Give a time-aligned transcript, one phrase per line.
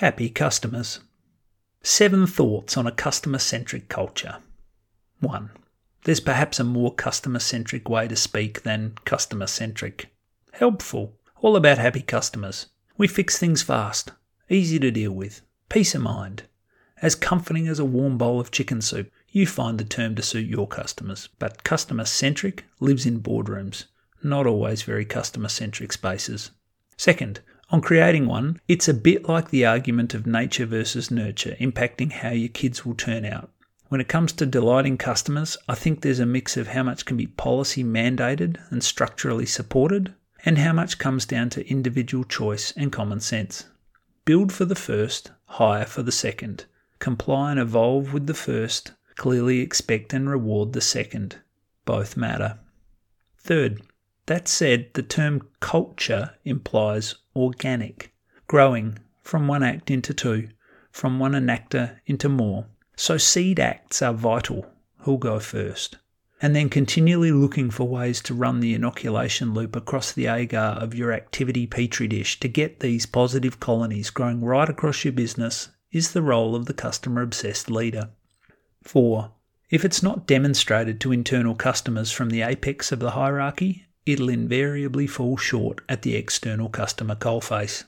[0.00, 1.00] Happy customers.
[1.82, 4.36] Seven thoughts on a customer centric culture.
[5.20, 5.50] 1.
[6.04, 10.14] There's perhaps a more customer centric way to speak than customer centric.
[10.52, 11.16] Helpful.
[11.40, 12.66] All about happy customers.
[12.98, 14.10] We fix things fast,
[14.50, 15.40] easy to deal with,
[15.70, 16.42] peace of mind.
[17.00, 20.46] As comforting as a warm bowl of chicken soup, you find the term to suit
[20.46, 21.30] your customers.
[21.38, 23.84] But customer centric lives in boardrooms,
[24.22, 26.50] not always very customer centric spaces.
[26.98, 27.40] Second,
[27.70, 32.30] on creating one, it's a bit like the argument of nature versus nurture impacting how
[32.30, 33.50] your kids will turn out.
[33.88, 37.16] When it comes to delighting customers, I think there's a mix of how much can
[37.16, 42.92] be policy mandated and structurally supported, and how much comes down to individual choice and
[42.92, 43.66] common sense.
[44.24, 46.66] Build for the first, hire for the second.
[46.98, 51.36] Comply and evolve with the first, clearly expect and reward the second.
[51.84, 52.58] Both matter.
[53.38, 53.82] Third,
[54.26, 58.12] that said, the term culture implies organic,
[58.46, 60.48] growing from one act into two,
[60.90, 62.66] from one enactor into more.
[62.96, 64.66] So seed acts are vital.
[65.00, 65.98] Who'll go first?
[66.42, 70.94] And then continually looking for ways to run the inoculation loop across the agar of
[70.94, 76.12] your activity petri dish to get these positive colonies growing right across your business is
[76.12, 78.10] the role of the customer obsessed leader.
[78.82, 79.30] 4.
[79.70, 85.06] If it's not demonstrated to internal customers from the apex of the hierarchy, it'll invariably
[85.06, 87.84] fall short at the external customer coalface.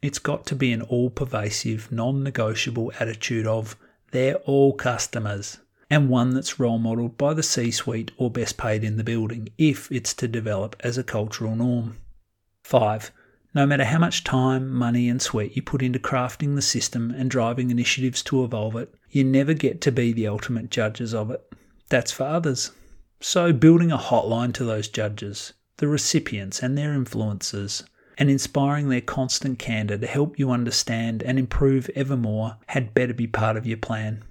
[0.00, 3.76] It's got to be an all pervasive, non negotiable attitude of,
[4.12, 5.58] they're all customers,
[5.90, 9.48] and one that's role modelled by the C suite or best paid in the building
[9.58, 11.96] if it's to develop as a cultural norm.
[12.62, 13.10] 5.
[13.54, 17.30] No matter how much time, money, and sweat you put into crafting the system and
[17.30, 21.42] driving initiatives to evolve it, you never get to be the ultimate judges of it.
[21.88, 22.70] That's for others.
[23.20, 27.82] So, building a hotline to those judges, the recipients and their influences,
[28.16, 33.26] and inspiring their constant candour to help you understand and improve evermore had better be
[33.26, 34.22] part of your plan.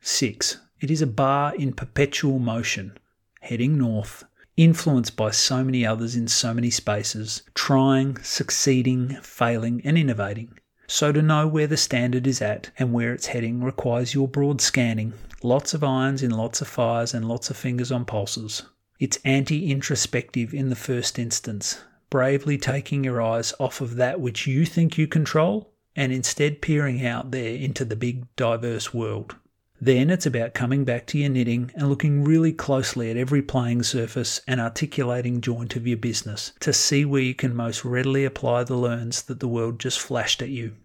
[0.00, 0.58] 6.
[0.80, 2.96] It is a bar in perpetual motion,
[3.40, 4.24] heading north,
[4.56, 10.58] influenced by so many others in so many spaces, trying, succeeding, failing, and innovating.
[10.86, 14.60] So, to know where the standard is at and where it's heading requires your broad
[14.60, 18.62] scanning, lots of irons in lots of fires, and lots of fingers on pulses.
[18.98, 24.46] It's anti introspective in the first instance, bravely taking your eyes off of that which
[24.46, 29.36] you think you control and instead peering out there into the big, diverse world.
[29.80, 33.82] Then it's about coming back to your knitting and looking really closely at every playing
[33.82, 38.64] surface and articulating joint of your business to see where you can most readily apply
[38.64, 40.76] the learns that the world just flashed at you.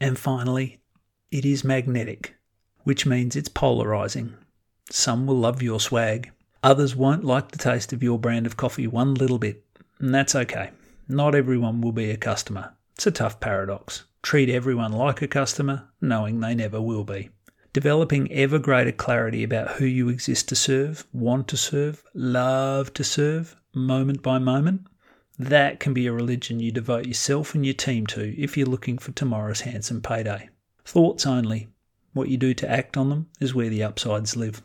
[0.00, 0.80] And finally,
[1.30, 2.34] it is magnetic,
[2.84, 4.34] which means it's polarizing.
[4.90, 6.30] Some will love your swag,
[6.62, 9.64] others won't like the taste of your brand of coffee one little bit,
[9.98, 10.70] and that's okay.
[11.08, 12.74] Not everyone will be a customer.
[12.94, 14.04] It's a tough paradox.
[14.22, 17.30] Treat everyone like a customer, knowing they never will be
[17.72, 23.04] developing ever greater clarity about who you exist to serve, want to serve, love to
[23.04, 24.86] serve, moment by moment.
[25.38, 28.98] That can be a religion you devote yourself and your team to if you're looking
[28.98, 30.50] for tomorrow's handsome payday.
[30.84, 31.68] Thoughts only.
[32.12, 34.62] What you do to act on them is where the upsides live.